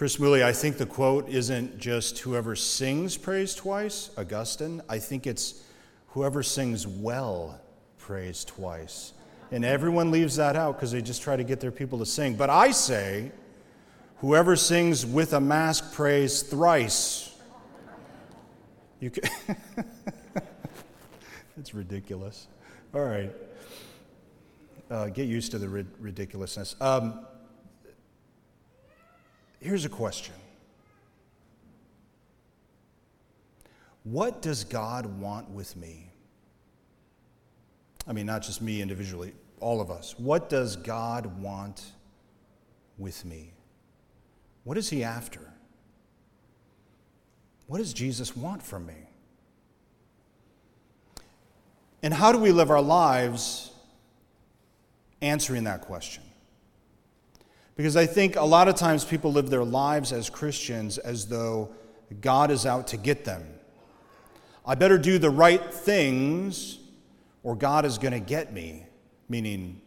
Chris 0.00 0.18
Woolley, 0.18 0.42
I 0.42 0.54
think 0.54 0.78
the 0.78 0.86
quote 0.86 1.28
isn't 1.28 1.78
just 1.78 2.20
whoever 2.20 2.56
sings 2.56 3.18
prays 3.18 3.54
twice, 3.54 4.08
Augustine. 4.16 4.80
I 4.88 4.98
think 4.98 5.26
it's 5.26 5.62
whoever 6.06 6.42
sings 6.42 6.86
well 6.86 7.60
prays 7.98 8.42
twice. 8.46 9.12
And 9.52 9.62
everyone 9.62 10.10
leaves 10.10 10.36
that 10.36 10.56
out 10.56 10.76
because 10.76 10.90
they 10.90 11.02
just 11.02 11.20
try 11.20 11.36
to 11.36 11.44
get 11.44 11.60
their 11.60 11.70
people 11.70 11.98
to 11.98 12.06
sing. 12.06 12.34
But 12.34 12.48
I 12.48 12.70
say, 12.70 13.30
whoever 14.20 14.56
sings 14.56 15.04
with 15.04 15.34
a 15.34 15.40
mask 15.40 15.92
prays 15.92 16.40
thrice. 16.40 17.36
You 19.00 19.10
can 19.10 19.28
it's 21.58 21.74
ridiculous. 21.74 22.46
All 22.94 23.04
right. 23.04 23.30
Uh, 24.90 25.08
get 25.08 25.28
used 25.28 25.50
to 25.50 25.58
the 25.58 25.68
rid- 25.68 25.92
ridiculousness. 26.00 26.74
Um, 26.80 27.26
here's 29.60 29.84
a 29.84 29.88
question 29.88 30.34
What 34.04 34.42
does 34.42 34.64
God 34.64 35.06
want 35.20 35.48
with 35.50 35.76
me? 35.76 36.10
I 38.06 38.12
mean, 38.12 38.26
not 38.26 38.42
just 38.42 38.62
me 38.62 38.82
individually, 38.82 39.32
all 39.60 39.80
of 39.80 39.90
us. 39.90 40.18
What 40.18 40.48
does 40.48 40.74
God 40.76 41.40
want 41.40 41.82
with 42.98 43.24
me? 43.24 43.52
What 44.64 44.78
is 44.78 44.88
He 44.88 45.04
after? 45.04 45.40
What 47.66 47.78
does 47.78 47.92
Jesus 47.92 48.36
want 48.36 48.62
from 48.62 48.86
me? 48.86 48.94
And 52.02 52.12
how 52.12 52.32
do 52.32 52.38
we 52.38 52.50
live 52.50 52.70
our 52.70 52.82
lives 52.82 53.70
answering 55.20 55.64
that 55.64 55.82
question? 55.82 56.22
Because 57.76 57.96
I 57.96 58.06
think 58.06 58.36
a 58.36 58.44
lot 58.44 58.68
of 58.68 58.74
times 58.74 59.04
people 59.04 59.32
live 59.32 59.48
their 59.50 59.64
lives 59.64 60.12
as 60.12 60.28
Christians 60.28 60.98
as 60.98 61.26
though 61.26 61.70
God 62.20 62.50
is 62.50 62.66
out 62.66 62.88
to 62.88 62.96
get 62.96 63.24
them. 63.24 63.46
I 64.66 64.74
better 64.74 64.98
do 64.98 65.18
the 65.18 65.30
right 65.30 65.72
things 65.72 66.78
or 67.42 67.56
God 67.56 67.84
is 67.84 67.98
going 67.98 68.12
to 68.12 68.20
get 68.20 68.52
me, 68.52 68.84
meaning, 69.28 69.80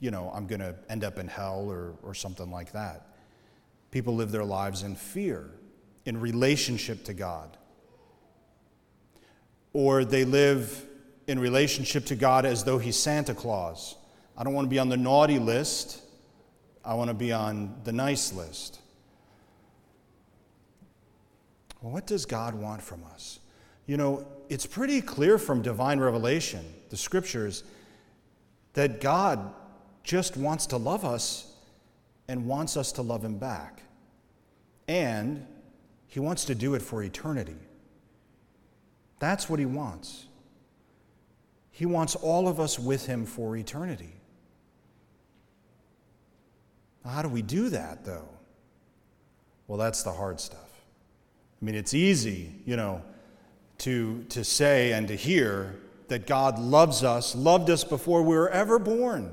you 0.00 0.10
know, 0.10 0.30
I'm 0.34 0.46
going 0.46 0.60
to 0.60 0.74
end 0.88 1.02
up 1.04 1.18
in 1.18 1.26
hell 1.26 1.66
or, 1.68 1.94
or 2.02 2.14
something 2.14 2.50
like 2.50 2.72
that. 2.72 3.08
People 3.90 4.14
live 4.14 4.30
their 4.30 4.44
lives 4.44 4.82
in 4.82 4.94
fear, 4.94 5.50
in 6.04 6.20
relationship 6.20 7.04
to 7.04 7.14
God. 7.14 7.56
Or 9.72 10.04
they 10.04 10.24
live 10.24 10.86
in 11.26 11.38
relationship 11.38 12.04
to 12.06 12.16
God 12.16 12.44
as 12.44 12.64
though 12.64 12.78
He's 12.78 12.96
Santa 12.96 13.34
Claus. 13.34 13.96
I 14.36 14.44
don't 14.44 14.52
want 14.52 14.66
to 14.66 14.70
be 14.70 14.78
on 14.78 14.88
the 14.88 14.96
naughty 14.96 15.38
list, 15.38 16.00
I 16.84 16.94
want 16.94 17.08
to 17.08 17.14
be 17.14 17.32
on 17.32 17.74
the 17.84 17.92
nice 17.92 18.32
list. 18.32 18.80
Well, 21.80 21.92
what 21.92 22.06
does 22.06 22.26
God 22.26 22.54
want 22.54 22.82
from 22.82 23.04
us? 23.04 23.40
You 23.86 23.96
know, 23.96 24.26
it's 24.48 24.66
pretty 24.66 25.00
clear 25.00 25.38
from 25.38 25.62
divine 25.62 25.98
revelation, 25.98 26.64
the 26.90 26.96
scriptures, 26.96 27.64
that 28.74 29.00
God 29.00 29.52
just 30.02 30.36
wants 30.36 30.66
to 30.66 30.76
love 30.76 31.04
us 31.04 31.54
and 32.28 32.46
wants 32.46 32.76
us 32.76 32.92
to 32.92 33.02
love 33.02 33.24
Him 33.24 33.38
back. 33.38 33.82
And 34.88 35.46
He 36.06 36.20
wants 36.20 36.44
to 36.46 36.54
do 36.54 36.74
it 36.74 36.82
for 36.82 37.02
eternity. 37.02 37.56
That's 39.18 39.48
what 39.48 39.58
He 39.58 39.66
wants. 39.66 40.26
He 41.70 41.86
wants 41.86 42.14
all 42.14 42.46
of 42.46 42.60
us 42.60 42.78
with 42.78 43.06
Him 43.06 43.26
for 43.26 43.56
eternity. 43.56 44.12
How 47.04 47.22
do 47.22 47.28
we 47.28 47.42
do 47.42 47.68
that, 47.70 48.04
though? 48.04 48.28
Well, 49.66 49.78
that's 49.78 50.02
the 50.02 50.12
hard 50.12 50.40
stuff. 50.40 50.60
I 51.60 51.64
mean, 51.64 51.74
it's 51.74 51.94
easy, 51.94 52.54
you 52.64 52.76
know 52.76 53.02
to, 53.78 54.24
to 54.30 54.44
say 54.44 54.92
and 54.92 55.08
to 55.08 55.16
hear 55.16 55.76
that 56.08 56.26
God 56.26 56.58
loves 56.58 57.02
us, 57.02 57.34
loved 57.34 57.70
us 57.70 57.84
before 57.84 58.22
we 58.22 58.36
were 58.36 58.50
ever 58.50 58.78
born, 58.78 59.32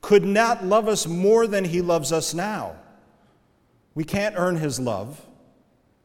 could 0.00 0.24
not 0.24 0.64
love 0.64 0.88
us 0.88 1.06
more 1.06 1.46
than 1.46 1.64
He 1.64 1.80
loves 1.80 2.12
us 2.12 2.34
now. 2.34 2.76
We 3.94 4.04
can't 4.04 4.34
earn 4.36 4.56
His 4.56 4.80
love. 4.80 5.24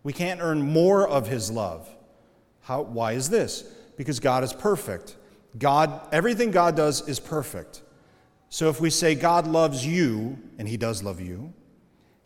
We 0.04 0.14
can't 0.14 0.42
earn 0.42 0.62
more 0.62 1.08
of 1.08 1.28
His 1.28 1.50
love. 1.50 1.90
How, 2.62 2.82
why 2.82 3.14
is 3.14 3.30
this? 3.30 3.64
Because 3.98 4.20
God 4.20 4.44
is 4.44 4.54
perfect. 4.54 5.16
God, 5.58 6.08
everything 6.12 6.52
God 6.52 6.76
does 6.76 7.08
is 7.08 7.20
perfect. 7.20 7.82
So 8.50 8.70
if 8.70 8.80
we 8.80 8.90
say 8.90 9.16
God 9.16 9.48
loves 9.48 9.86
you, 9.86 10.38
and 10.58 10.68
He 10.68 10.78
does 10.78 11.04
love 11.04 11.20
you, 11.20 11.54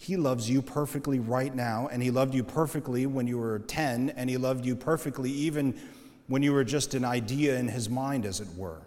he 0.02 0.18
loves 0.18 0.50
you 0.50 0.64
perfectly 0.64 1.20
right 1.20 1.54
now, 1.54 1.88
and 1.92 2.02
He 2.02 2.09
loved 2.09 2.34
you 2.34 2.44
perfectly 2.44 3.06
when 3.06 3.28
you 3.28 3.38
were 3.38 3.59
10, 3.59 4.09
and 4.09 4.32
He 4.32 4.36
loved 4.36 4.66
you 4.66 4.76
perfectly 4.76 5.30
even 5.30 5.80
when 6.26 6.42
you 6.42 6.54
were 6.54 6.64
just 6.64 6.96
an 6.96 7.06
idea 7.06 7.59
in 7.59 7.68
His 7.68 7.88
mind, 7.88 8.26
as 8.26 8.40
it 8.40 8.48
were. 8.58 8.82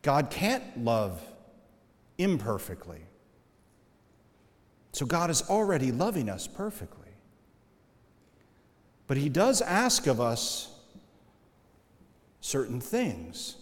God 0.00 0.30
can't 0.30 0.82
love 0.82 1.20
imperfectly. 2.16 3.02
So 4.92 5.04
God 5.04 5.28
is 5.28 5.42
already 5.42 5.92
loving 5.92 6.30
us 6.30 6.46
perfectly. 6.46 7.12
But 9.08 9.18
He 9.18 9.28
does 9.28 9.60
ask 9.60 10.06
of 10.06 10.22
us 10.22 10.74
certain 12.40 12.80
things. 12.80 13.56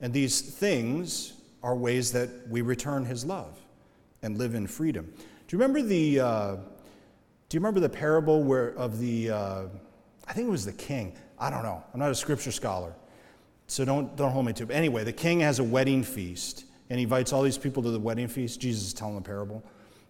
And 0.00 0.12
these 0.12 0.40
things 0.40 1.34
are 1.62 1.74
ways 1.74 2.12
that 2.12 2.28
we 2.48 2.62
return 2.62 3.04
His 3.04 3.24
love 3.24 3.58
and 4.22 4.38
live 4.38 4.54
in 4.54 4.66
freedom. 4.66 5.12
Do 5.14 5.56
you 5.56 5.58
remember 5.62 5.82
the, 5.82 6.20
uh, 6.20 6.56
do 7.48 7.56
you 7.56 7.60
remember 7.60 7.80
the 7.80 7.88
parable 7.88 8.42
where, 8.42 8.70
of 8.70 8.98
the, 8.98 9.30
uh, 9.30 9.62
I 10.26 10.32
think 10.32 10.48
it 10.48 10.50
was 10.50 10.64
the 10.64 10.72
king. 10.72 11.16
I 11.38 11.50
don't 11.50 11.62
know. 11.62 11.82
I'm 11.92 12.00
not 12.00 12.10
a 12.10 12.14
scripture 12.14 12.52
scholar. 12.52 12.94
So 13.66 13.84
don't, 13.84 14.16
don't 14.16 14.32
hold 14.32 14.46
me 14.46 14.52
to 14.54 14.64
it. 14.64 14.66
But 14.66 14.76
anyway, 14.76 15.04
the 15.04 15.12
king 15.12 15.40
has 15.40 15.58
a 15.58 15.64
wedding 15.64 16.02
feast 16.02 16.64
and 16.90 16.98
he 16.98 17.04
invites 17.04 17.32
all 17.32 17.42
these 17.42 17.58
people 17.58 17.82
to 17.82 17.90
the 17.90 18.00
wedding 18.00 18.28
feast. 18.28 18.60
Jesus 18.60 18.88
is 18.88 18.94
telling 18.94 19.14
the 19.14 19.20
parable. 19.20 19.62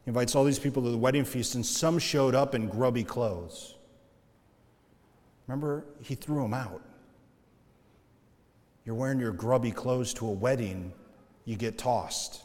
He 0.04 0.10
invites 0.10 0.34
all 0.34 0.44
these 0.44 0.58
people 0.58 0.82
to 0.82 0.90
the 0.90 0.98
wedding 0.98 1.24
feast, 1.24 1.54
and 1.54 1.66
some 1.66 1.98
showed 1.98 2.34
up 2.34 2.54
in 2.54 2.68
grubby 2.68 3.04
clothes. 3.04 3.74
Remember, 5.46 5.84
he 6.00 6.14
threw 6.14 6.42
them 6.42 6.54
out. 6.54 6.82
You're 8.88 8.94
wearing 8.94 9.20
your 9.20 9.32
grubby 9.32 9.70
clothes 9.70 10.14
to 10.14 10.26
a 10.26 10.32
wedding, 10.32 10.94
you 11.44 11.56
get 11.56 11.76
tossed. 11.76 12.40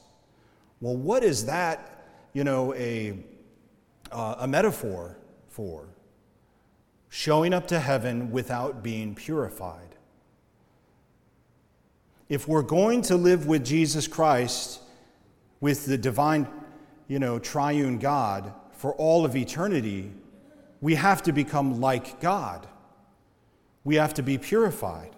Well, 0.81 0.97
what 0.97 1.23
is 1.23 1.45
that, 1.45 2.03
you 2.33 2.43
know, 2.43 2.73
a, 2.73 3.17
uh, 4.11 4.35
a 4.39 4.45
metaphor 4.45 5.15
for? 5.47 5.87
Showing 7.07 7.53
up 7.53 7.69
to 7.69 7.79
heaven 7.79 8.29
without 8.29 8.83
being 8.83 9.15
purified. 9.15 9.95
If 12.27 12.45
we're 12.45 12.61
going 12.61 13.03
to 13.03 13.15
live 13.15 13.45
with 13.47 13.63
Jesus 13.63 14.05
Christ, 14.05 14.81
with 15.61 15.85
the 15.85 15.97
divine, 15.97 16.49
you 17.07 17.19
know, 17.19 17.39
triune 17.39 17.99
God 17.99 18.53
for 18.73 18.93
all 18.95 19.23
of 19.23 19.37
eternity, 19.37 20.11
we 20.81 20.95
have 20.95 21.23
to 21.23 21.31
become 21.31 21.79
like 21.79 22.19
God. 22.19 22.67
We 23.85 23.95
have 23.95 24.13
to 24.15 24.21
be 24.21 24.37
purified. 24.37 25.15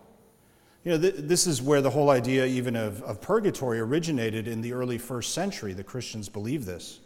You 0.86 0.92
know, 0.92 0.98
th- 1.00 1.16
this 1.18 1.48
is 1.48 1.64
where 1.64 1.82
the 1.82 1.90
whole 1.90 2.12
idea, 2.12 2.46
even 2.46 2.76
of, 2.76 3.02
of 3.02 3.20
purgatory, 3.20 3.80
originated 3.80 4.48
in 4.48 4.62
the 4.62 4.72
early 4.72 5.00
first 5.00 5.34
century. 5.34 5.74
The 5.74 5.84
Christians 5.84 6.30
believed 6.30 6.68
this. 6.68 7.00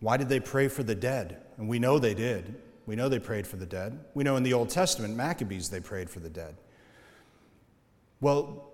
Why 0.00 0.16
did 0.16 0.30
they 0.30 0.40
pray 0.40 0.68
for 0.68 0.82
the 0.82 0.94
dead? 0.94 1.42
And 1.58 1.68
we 1.68 1.78
know 1.78 1.98
they 1.98 2.14
did. 2.14 2.62
We 2.86 2.96
know 2.96 3.10
they 3.10 3.18
prayed 3.18 3.46
for 3.46 3.56
the 3.56 3.66
dead. 3.66 4.02
We 4.14 4.24
know 4.24 4.36
in 4.36 4.42
the 4.42 4.54
Old 4.54 4.70
Testament, 4.70 5.14
Maccabees, 5.16 5.68
they 5.68 5.80
prayed 5.80 6.08
for 6.08 6.20
the 6.20 6.30
dead. 6.30 6.56
Well, 8.22 8.70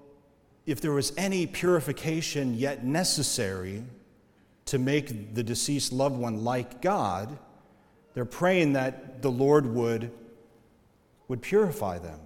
if 0.65 0.81
there 0.81 0.93
was 0.93 1.13
any 1.17 1.47
purification 1.49 2.55
yet 2.55 2.85
necessary 2.85 3.83
to 4.67 4.79
make 4.79 5.35
the 5.35 5.43
deceased 5.43 5.93
loved 5.93 6.17
one 6.17 6.45
like 6.45 6.81
God, 6.81 7.37
they're 8.15 8.25
praying 8.25 8.75
that 8.75 9.23
the 9.23 9.31
Lord 9.31 9.67
would, 9.67 10.13
would 11.27 11.43
purify 11.43 11.99
them 11.99 12.21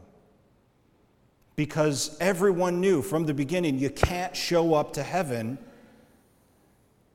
because 1.59 2.17
everyone 2.21 2.81
knew 2.81 3.03
from 3.03 3.27
the 3.27 3.35
beginning 3.35 3.81
you 3.81 3.91
can't 3.91 4.37
show 4.37 4.75
up 4.75 4.93
to 4.93 5.03
heaven 5.03 5.59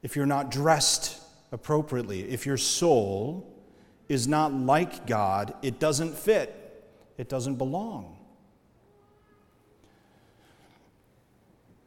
if 0.01 0.17
you're 0.17 0.25
not 0.25 0.51
dressed 0.51 1.21
appropriately. 1.53 2.29
If 2.29 2.45
your 2.45 2.57
soul 2.57 3.49
is 4.09 4.27
not 4.27 4.53
like 4.53 5.07
God, 5.07 5.53
it 5.61 5.79
doesn't 5.79 6.13
fit, 6.13 6.83
it 7.17 7.29
doesn't 7.29 7.55
belong. 7.55 8.17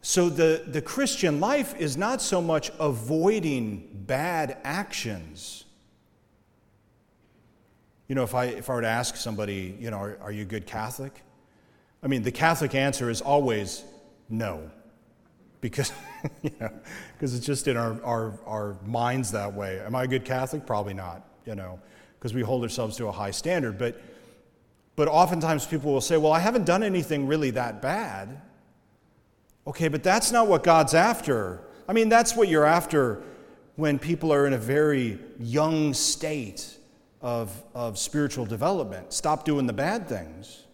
So 0.01 0.31
the, 0.31 0.65
the 0.67 0.81
Christian 0.81 1.41
life 1.41 1.77
is 1.77 1.99
not 1.99 2.23
so 2.23 2.41
much 2.41 2.71
avoiding 2.81 3.87
bad 4.07 4.57
actions. 4.65 5.67
You 8.09 8.15
know, 8.15 8.23
if 8.23 8.35
I, 8.35 8.47
if 8.47 8.71
I 8.71 8.77
were 8.77 8.81
to 8.81 8.89
ask 8.89 9.15
somebody, 9.17 9.77
you 9.79 9.91
know, 9.91 9.99
are, 9.99 10.19
are 10.23 10.33
you 10.33 10.41
a 10.41 10.47
good 10.47 10.67
Catholic? 10.67 11.21
I 12.03 12.09
mean, 12.09 12.23
the 12.23 12.33
Catholic 12.33 12.75
answer 12.75 13.11
is 13.11 13.21
always 13.21 13.85
no, 14.29 14.71
because 15.61 15.93
you 16.43 16.51
know, 16.61 16.71
because 17.13 17.35
it's 17.35 17.47
just 17.47 17.69
in 17.69 17.77
our, 17.77 18.03
our, 18.03 18.39
our 18.47 18.77
minds 18.85 19.33
that 19.33 19.55
way. 19.55 19.81
Am 19.81 19.95
I 19.95 20.05
a 20.05 20.07
good 20.07 20.25
Catholic? 20.25 20.67
Probably 20.67 20.95
not, 20.95 21.27
you 21.45 21.55
know, 21.55 21.81
because 22.19 22.35
we 22.35 22.43
hold 22.43 22.63
ourselves 22.63 22.97
to 22.97 23.07
a 23.07 23.13
high 23.13 23.31
standard. 23.31 23.79
But, 23.79 24.01
but 24.95 25.09
oftentimes 25.09 25.67
people 25.67 25.93
will 25.93 26.01
say, 26.01 26.17
well, 26.17 26.33
I 26.33 26.41
haven't 26.41 26.65
done 26.65 26.83
anything 26.83 27.27
really 27.27 27.51
that 27.51 27.83
bad. 27.83 28.41
Okay, 29.67 29.89
but 29.89 30.03
that's 30.03 30.31
not 30.31 30.47
what 30.47 30.63
God's 30.63 30.95
after. 30.95 31.61
I 31.89 31.93
mean, 31.93 32.09
that's 32.09 32.37
what 32.37 32.49
you're 32.49 32.65
after 32.65 33.23
when 33.75 33.99
people 33.99 34.33
are 34.33 34.47
in 34.47 34.53
a 34.53 34.59
very 34.59 35.19
young 35.39 35.93
state 35.93 36.77
of, 37.21 37.63
of 37.75 37.99
spiritual 37.99 38.47
development. 38.47 39.13
Stop 39.13 39.45
doing 39.45 39.67
the 39.67 39.73
bad 39.73 40.09
things. 40.09 40.66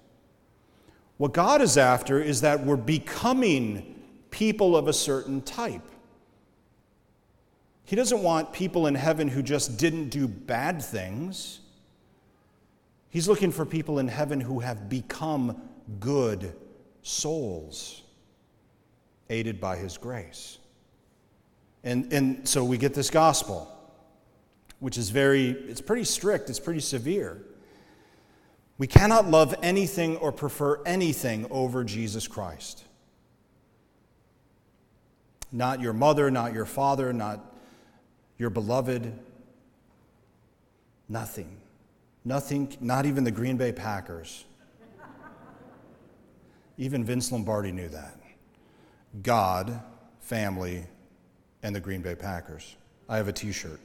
What 1.22 1.34
God 1.34 1.62
is 1.62 1.78
after 1.78 2.20
is 2.20 2.40
that 2.40 2.66
we're 2.66 2.74
becoming 2.74 3.94
people 4.32 4.76
of 4.76 4.88
a 4.88 4.92
certain 4.92 5.40
type. 5.40 5.88
He 7.84 7.94
doesn't 7.94 8.24
want 8.24 8.52
people 8.52 8.88
in 8.88 8.96
heaven 8.96 9.28
who 9.28 9.40
just 9.40 9.78
didn't 9.78 10.08
do 10.08 10.26
bad 10.26 10.82
things. 10.82 11.60
He's 13.08 13.28
looking 13.28 13.52
for 13.52 13.64
people 13.64 14.00
in 14.00 14.08
heaven 14.08 14.40
who 14.40 14.58
have 14.58 14.88
become 14.88 15.62
good 16.00 16.56
souls, 17.02 18.02
aided 19.30 19.60
by 19.60 19.76
His 19.76 19.96
grace. 19.98 20.58
And, 21.84 22.12
and 22.12 22.48
so 22.48 22.64
we 22.64 22.78
get 22.78 22.94
this 22.94 23.10
gospel, 23.10 23.72
which 24.80 24.98
is 24.98 25.10
very, 25.10 25.50
it's 25.50 25.80
pretty 25.80 26.02
strict, 26.02 26.50
it's 26.50 26.58
pretty 26.58 26.80
severe. 26.80 27.44
We 28.78 28.86
cannot 28.86 29.30
love 29.30 29.54
anything 29.62 30.16
or 30.16 30.32
prefer 30.32 30.82
anything 30.84 31.46
over 31.50 31.84
Jesus 31.84 32.26
Christ. 32.26 32.84
Not 35.52 35.80
your 35.80 35.92
mother, 35.92 36.30
not 36.30 36.54
your 36.54 36.64
father, 36.64 37.12
not 37.12 37.54
your 38.38 38.50
beloved. 38.50 39.12
Nothing. 41.08 41.58
Nothing, 42.24 42.76
not 42.80 43.04
even 43.04 43.24
the 43.24 43.30
Green 43.30 43.56
Bay 43.56 43.72
Packers. 43.72 44.44
Even 46.78 47.04
Vince 47.04 47.30
Lombardi 47.30 47.70
knew 47.70 47.88
that. 47.88 48.18
God, 49.22 49.82
family, 50.20 50.84
and 51.62 51.74
the 51.74 51.80
Green 51.80 52.00
Bay 52.00 52.14
Packers. 52.14 52.76
I 53.08 53.18
have 53.18 53.28
a 53.28 53.32
t 53.32 53.52
shirt. 53.52 53.80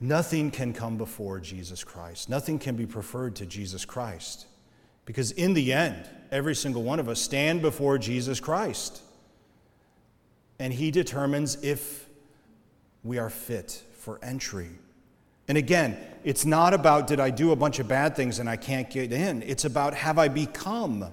Nothing 0.00 0.50
can 0.50 0.72
come 0.72 0.96
before 0.96 1.40
Jesus 1.40 1.84
Christ. 1.84 2.30
Nothing 2.30 2.58
can 2.58 2.74
be 2.74 2.86
preferred 2.86 3.36
to 3.36 3.46
Jesus 3.46 3.84
Christ. 3.84 4.46
Because 5.04 5.30
in 5.32 5.52
the 5.52 5.72
end, 5.72 6.08
every 6.30 6.54
single 6.54 6.82
one 6.82 6.98
of 6.98 7.08
us 7.08 7.20
stand 7.20 7.60
before 7.60 7.98
Jesus 7.98 8.40
Christ. 8.40 9.02
And 10.58 10.72
he 10.72 10.90
determines 10.90 11.62
if 11.62 12.06
we 13.04 13.18
are 13.18 13.28
fit 13.28 13.82
for 13.92 14.18
entry. 14.22 14.70
And 15.48 15.58
again, 15.58 15.98
it's 16.24 16.46
not 16.46 16.72
about 16.72 17.06
did 17.06 17.20
I 17.20 17.30
do 17.30 17.52
a 17.52 17.56
bunch 17.56 17.78
of 17.78 17.88
bad 17.88 18.14
things 18.14 18.38
and 18.38 18.48
I 18.48 18.56
can't 18.56 18.88
get 18.88 19.12
in. 19.12 19.42
It's 19.42 19.64
about 19.64 19.94
have 19.94 20.18
I 20.18 20.28
become 20.28 21.06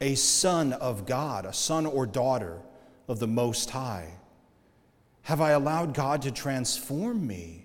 a 0.00 0.14
son 0.14 0.72
of 0.74 1.06
God, 1.06 1.44
a 1.44 1.52
son 1.52 1.84
or 1.84 2.06
daughter 2.06 2.58
of 3.08 3.18
the 3.18 3.26
Most 3.26 3.70
High? 3.70 4.08
Have 5.22 5.40
I 5.40 5.50
allowed 5.50 5.92
God 5.92 6.22
to 6.22 6.30
transform 6.30 7.26
me 7.26 7.63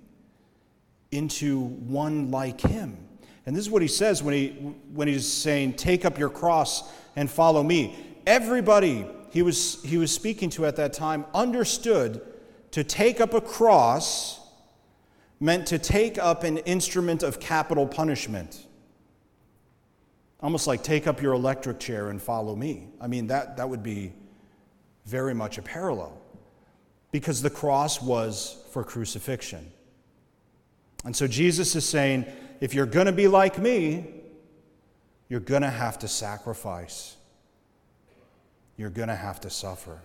into 1.12 1.60
one 1.60 2.32
like 2.32 2.62
Him? 2.62 2.98
And 3.46 3.56
this 3.56 3.66
is 3.66 3.72
what 3.72 3.82
he 3.82 3.88
says 3.88 4.22
when, 4.22 4.34
he, 4.36 4.50
when 4.94 5.08
he's 5.08 5.28
saying, 5.28 5.74
Take 5.74 6.06
up 6.06 6.20
your 6.20 6.30
cross 6.30 6.92
and 7.16 7.30
follow 7.30 7.64
me. 7.64 7.98
Everybody 8.28 9.08
he 9.32 9.42
was, 9.42 9.82
he 9.84 9.98
was 9.98 10.12
speaking 10.12 10.50
to 10.52 10.66
at 10.66 10.76
that 10.78 10.94
time 10.94 11.26
understood 11.34 12.22
to 12.72 12.84
take 12.84 13.20
up 13.20 13.34
a 13.34 13.42
cross 13.42 14.40
meant 15.40 15.68
to 15.68 15.80
take 15.80 16.18
up 16.18 16.44
an 16.44 16.58
instrument 16.60 17.24
of 17.24 17.40
capital 17.40 17.88
punishment. 17.88 18.66
Almost 20.42 20.68
like 20.68 20.84
take 20.84 21.08
up 21.08 21.22
your 21.22 21.34
electric 21.34 21.80
chair 21.80 22.10
and 22.10 22.22
follow 22.22 22.56
me. 22.56 22.88
I 23.00 23.08
mean, 23.08 23.28
that, 23.28 23.58
that 23.58 23.70
would 23.70 23.84
be 23.84 24.14
very 25.06 25.34
much 25.34 25.58
a 25.58 25.62
parallel 25.62 26.20
because 27.12 27.42
the 27.42 27.50
cross 27.50 28.02
was 28.02 28.64
for 28.72 28.84
crucifixion. 28.84 29.72
And 31.06 31.16
so 31.16 31.28
Jesus 31.28 31.75
is 31.75 31.88
saying, 31.88 32.25
if 32.60 32.74
you're 32.74 32.86
going 32.86 33.06
to 33.06 33.12
be 33.12 33.28
like 33.28 33.57
me, 33.57 34.06
you're 35.30 35.40
going 35.40 35.62
to 35.62 35.69
have 35.69 36.00
to 36.00 36.07
sacrifice. 36.07 37.16
You're 38.78 38.90
going 38.90 39.07
to 39.10 39.16
have 39.16 39.40
to 39.42 39.50
suffer. 39.50 40.00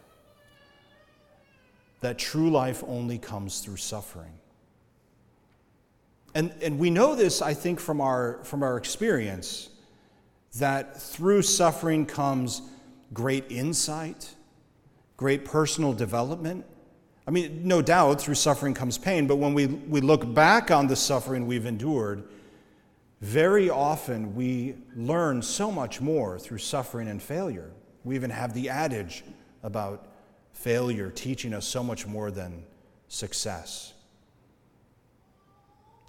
That 2.01 2.19
true 2.19 2.51
life 2.51 2.85
only 2.87 3.19
comes 3.19 3.61
through 3.61 3.79
suffering. 3.79 4.33
And, 6.35 6.53
and 6.61 6.79
we 6.79 6.91
know 6.91 7.15
this, 7.15 7.41
I 7.41 7.55
think, 7.55 7.81
from 7.81 8.01
our, 8.01 8.41
from 8.45 8.63
our 8.63 8.77
experience, 8.77 9.71
that 10.59 11.01
through 11.01 11.43
suffering 11.43 12.07
comes 12.07 12.63
great 13.13 13.51
insight, 13.51 14.35
great 15.17 15.45
personal 15.45 15.93
development. 15.93 16.67
I 17.27 17.31
mean, 17.31 17.67
no 17.67 17.81
doubt 17.81 18.21
through 18.21 18.35
suffering 18.35 18.75
comes 18.75 18.99
pain, 18.99 19.27
but 19.27 19.37
when 19.37 19.55
we, 19.55 19.67
we 19.67 20.01
look 20.01 20.35
back 20.35 20.71
on 20.71 20.87
the 20.87 20.97
suffering 20.97 21.47
we've 21.47 21.65
endured, 21.67 22.25
very 23.21 23.71
often 23.71 24.35
we 24.35 24.75
learn 24.95 25.41
so 25.41 25.71
much 25.71 26.01
more 26.01 26.39
through 26.39 26.59
suffering 26.59 27.09
and 27.09 27.23
failure. 27.23 27.71
We 28.05 28.15
even 28.17 28.29
have 28.29 28.53
the 28.53 28.69
adage 28.69 29.25
about 29.63 30.07
failure 30.53 31.11
teaching 31.11 31.55
us 31.55 31.67
so 31.67 31.83
much 31.83 32.07
more 32.07 32.31
than 32.31 32.65
success. 33.09 33.95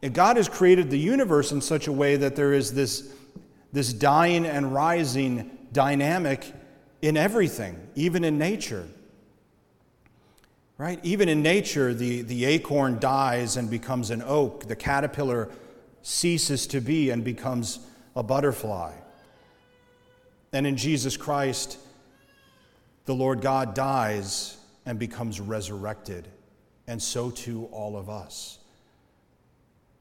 And 0.03 0.13
God 0.13 0.35
has 0.35 0.49
created 0.49 0.89
the 0.89 0.99
universe 0.99 1.53
in 1.53 1.61
such 1.61 1.87
a 1.87 1.91
way 1.91 2.17
that 2.17 2.35
there 2.35 2.53
is 2.53 2.73
this, 2.73 3.13
this 3.71 3.93
dying 3.93 4.45
and 4.45 4.73
rising 4.73 5.49
dynamic 5.71 6.53
in 7.01 7.15
everything, 7.15 7.87
even 7.95 8.23
in 8.23 8.37
nature. 8.37 8.87
Right? 10.77 10.99
Even 11.03 11.29
in 11.29 11.41
nature, 11.41 11.93
the, 11.93 12.21
the 12.23 12.45
acorn 12.45 12.99
dies 12.99 13.55
and 13.55 13.69
becomes 13.69 14.09
an 14.09 14.21
oak. 14.21 14.67
The 14.67 14.75
caterpillar 14.75 15.49
ceases 16.01 16.67
to 16.67 16.81
be 16.81 17.09
and 17.11 17.23
becomes 17.23 17.79
a 18.15 18.23
butterfly. 18.23 18.93
And 20.51 20.67
in 20.67 20.75
Jesus 20.75 21.17
Christ, 21.17 21.77
the 23.05 23.15
Lord 23.15 23.41
God 23.41 23.73
dies 23.73 24.57
and 24.85 24.99
becomes 24.99 25.39
resurrected, 25.39 26.27
and 26.87 27.01
so 27.01 27.29
too 27.29 27.67
all 27.71 27.97
of 27.97 28.09
us. 28.09 28.59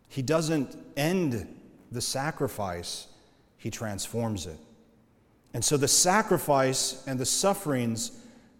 He 0.09 0.23
doesn't 0.23 0.76
end 0.97 1.49
the 1.90 2.00
sacrifice, 2.00 3.09
He 3.57 3.71
transforms 3.71 4.47
it. 4.47 4.59
And 5.54 5.64
so 5.64 5.76
the 5.76 5.88
sacrifice 5.88 7.02
and 7.07 7.19
the 7.19 7.26
sufferings 7.26 8.12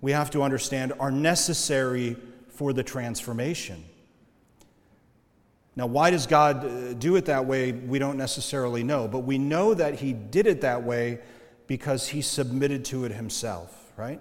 we 0.05 0.13
have 0.13 0.31
to 0.31 0.43
understand 0.43 0.93
are 1.01 1.11
necessary 1.11 2.15
for 2.49 2.75
the 2.75 2.83
transformation. 2.83 3.83
Now, 5.77 5.87
why 5.87 6.11
does 6.11 6.27
God 6.27 6.63
uh, 6.63 6.93
do 6.93 7.17
it 7.17 7.25
that 7.25 7.47
way? 7.47 7.73
We 7.73 7.99
don't 7.99 8.19
necessarily 8.19 8.85
know, 8.85 9.09
but 9.09 9.21
we 9.21 9.39
know 9.39 9.73
that 9.73 9.95
He 9.95 10.13
did 10.13 10.47
it 10.47 10.61
that 10.61 10.83
way 10.83 11.21
because 11.67 12.07
He 12.07 12.21
submitted 12.21 12.85
to 12.85 13.07
it 13.07 13.13
Himself, 13.13 13.95
right? 13.97 14.21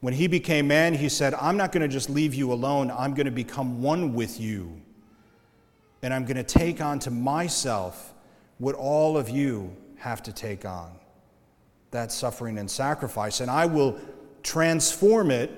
When 0.00 0.12
He 0.12 0.26
became 0.26 0.68
man, 0.68 0.92
He 0.92 1.08
said, 1.08 1.32
I'm 1.32 1.56
not 1.56 1.72
going 1.72 1.80
to 1.80 1.88
just 1.88 2.10
leave 2.10 2.34
you 2.34 2.52
alone, 2.52 2.90
I'm 2.90 3.14
going 3.14 3.24
to 3.24 3.32
become 3.32 3.80
one 3.80 4.12
with 4.12 4.38
you. 4.38 4.82
And 6.02 6.12
I'm 6.12 6.26
going 6.26 6.36
to 6.36 6.44
take 6.44 6.82
on 6.82 6.98
to 6.98 7.10
myself 7.10 8.12
what 8.58 8.74
all 8.74 9.16
of 9.16 9.30
you 9.30 9.74
have 9.96 10.22
to 10.24 10.32
take 10.32 10.66
on 10.66 10.92
that 11.90 12.12
suffering 12.12 12.58
and 12.58 12.70
sacrifice. 12.70 13.40
And 13.40 13.50
I 13.50 13.64
will 13.64 13.98
transform 14.46 15.32
it 15.32 15.50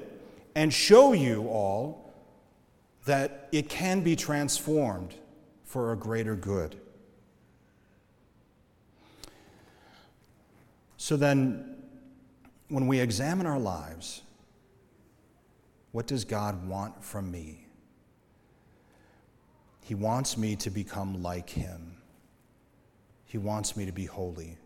and 0.54 0.72
show 0.72 1.12
you 1.12 1.46
all 1.46 2.10
that 3.04 3.46
it 3.52 3.68
can 3.68 4.00
be 4.00 4.16
transformed 4.16 5.14
for 5.62 5.92
a 5.92 5.96
greater 5.96 6.34
good. 6.34 6.74
So 10.96 11.18
then, 11.18 11.76
when 12.68 12.86
we 12.86 12.98
examine 12.98 13.46
our 13.46 13.58
lives, 13.58 14.22
what 15.92 16.06
does 16.06 16.24
God 16.24 16.66
want 16.66 17.04
from 17.04 17.30
me? 17.30 17.66
He 19.82 19.94
wants 19.94 20.38
me 20.38 20.56
to 20.56 20.70
become 20.70 21.22
like 21.22 21.50
Him. 21.50 21.96
He 23.26 23.36
wants 23.36 23.76
me 23.76 23.84
to 23.84 23.92
be 23.92 24.06
holy. 24.06 24.56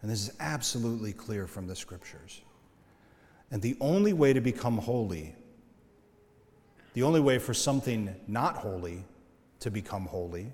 And 0.00 0.10
this 0.10 0.26
is 0.26 0.34
absolutely 0.40 1.12
clear 1.12 1.46
from 1.46 1.66
the 1.66 1.76
scriptures. 1.76 2.40
And 3.50 3.62
the 3.62 3.76
only 3.80 4.12
way 4.12 4.32
to 4.32 4.40
become 4.40 4.78
holy 4.78 5.36
the 6.96 7.02
only 7.02 7.20
way 7.20 7.38
for 7.38 7.52
something 7.52 8.16
not 8.26 8.56
holy 8.56 9.04
to 9.60 9.70
become 9.70 10.06
holy 10.06 10.50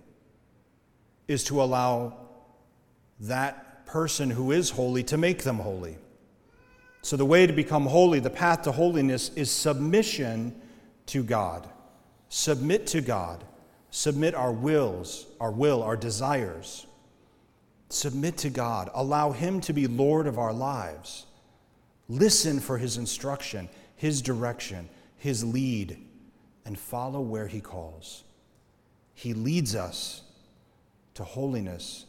is 1.28 1.44
to 1.44 1.62
allow 1.62 2.16
that 3.20 3.86
person 3.86 4.28
who 4.28 4.50
is 4.50 4.70
holy 4.70 5.04
to 5.04 5.16
make 5.16 5.44
them 5.44 5.60
holy. 5.60 5.98
So, 7.00 7.16
the 7.16 7.24
way 7.24 7.46
to 7.46 7.52
become 7.52 7.86
holy, 7.86 8.18
the 8.18 8.28
path 8.28 8.62
to 8.62 8.72
holiness, 8.72 9.30
is 9.36 9.52
submission 9.52 10.60
to 11.06 11.22
God. 11.22 11.68
Submit 12.28 12.88
to 12.88 13.00
God. 13.00 13.44
Submit 13.92 14.34
our 14.34 14.50
wills, 14.50 15.28
our 15.40 15.52
will, 15.52 15.80
our 15.80 15.96
desires. 15.96 16.88
Submit 17.88 18.36
to 18.38 18.50
God. 18.50 18.90
Allow 18.94 19.30
Him 19.30 19.60
to 19.60 19.72
be 19.72 19.86
Lord 19.86 20.26
of 20.26 20.40
our 20.40 20.52
lives. 20.52 21.26
Listen 22.08 22.60
for 22.60 22.78
His 22.78 22.96
instruction, 22.96 23.68
His 23.96 24.22
direction, 24.22 24.88
His 25.16 25.44
lead, 25.44 26.04
and 26.64 26.78
follow 26.78 27.20
where 27.20 27.46
He 27.46 27.60
calls. 27.60 28.24
He 29.14 29.34
leads 29.34 29.74
us 29.74 30.22
to 31.14 31.24
holiness, 31.24 32.06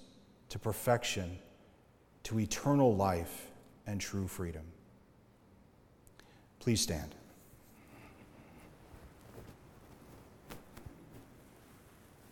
to 0.49 0.59
perfection, 0.59 1.39
to 2.23 2.39
eternal 2.39 2.95
life 2.95 3.47
and 3.85 3.99
true 3.99 4.27
freedom. 4.27 4.63
Please 6.59 6.81
stand. 6.81 7.13